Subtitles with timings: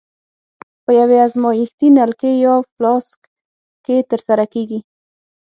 [0.83, 3.19] په یوې ازمایښتي نلکې یا فلاسک
[3.85, 4.79] کې ترسره کیږي.